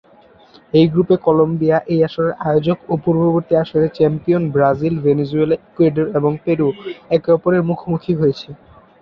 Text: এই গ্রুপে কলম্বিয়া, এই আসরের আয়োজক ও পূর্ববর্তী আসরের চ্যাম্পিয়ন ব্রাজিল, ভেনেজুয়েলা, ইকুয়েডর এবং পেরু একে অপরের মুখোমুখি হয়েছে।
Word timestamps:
এই 0.73 0.85
গ্রুপে 0.93 1.15
কলম্বিয়া, 1.25 1.77
এই 1.93 1.99
আসরের 2.07 2.33
আয়োজক 2.47 2.77
ও 2.89 3.03
পূর্ববর্তী 3.03 3.53
আসরের 3.63 3.93
চ্যাম্পিয়ন 3.97 4.43
ব্রাজিল, 4.53 4.95
ভেনেজুয়েলা, 5.05 5.55
ইকুয়েডর 5.61 6.07
এবং 6.17 6.31
পেরু 6.43 6.67
একে 7.15 7.29
অপরের 7.37 7.63
মুখোমুখি 7.69 8.13
হয়েছে। 8.15 8.49